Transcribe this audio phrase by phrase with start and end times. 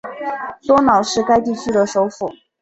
[0.65, 2.33] 多瑙是该地区的首府。